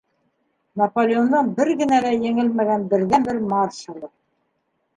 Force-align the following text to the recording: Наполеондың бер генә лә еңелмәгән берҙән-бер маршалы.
Наполеондың 0.79 1.51
бер 1.59 1.71
генә 1.83 2.01
лә 2.07 2.15
еңелмәгән 2.17 2.89
берҙән-бер 2.95 3.41
маршалы. 3.55 4.13